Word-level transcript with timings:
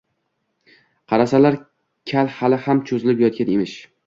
Qarasalar, 1.13 1.57
kal 2.13 2.33
hali 2.39 2.61
ham 2.65 2.83
cho‘zilib 2.89 3.23
yotgan 3.27 3.55
emish 3.59 3.79